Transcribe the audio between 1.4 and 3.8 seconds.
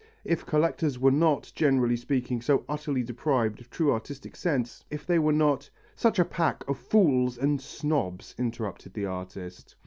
generally speaking, so utterly deprived of